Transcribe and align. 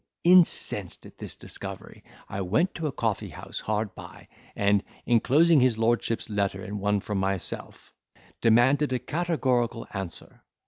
Incensed 0.23 1.05
at 1.05 1.19
this 1.19 1.35
discovery, 1.35 2.03
I 2.27 2.41
went 2.41 2.73
to 2.73 2.87
a 2.87 2.91
coffee 2.91 3.29
house 3.29 3.59
hard 3.59 3.93
by, 3.93 4.29
and, 4.55 4.83
inclosing 5.05 5.59
his 5.61 5.77
lordship's 5.77 6.27
letter 6.27 6.65
in 6.65 6.79
one 6.79 7.01
from 7.01 7.19
myself, 7.19 7.93
demanded 8.41 8.91
a 8.93 8.97
categorical 8.97 9.85
answer. 9.93 10.41